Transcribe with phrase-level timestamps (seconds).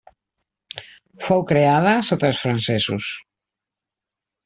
[1.27, 3.15] Fou creada sota els francesos.